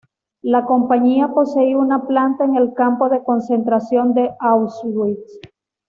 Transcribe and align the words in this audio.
La 0.41 0.65
compañía 0.65 1.27
poseía 1.27 1.77
una 1.77 2.07
planta 2.07 2.43
en 2.45 2.55
el 2.55 2.73
campo 2.73 3.07
de 3.07 3.23
concentración 3.23 4.15
de 4.15 4.31
Auschwitz. 4.39 5.19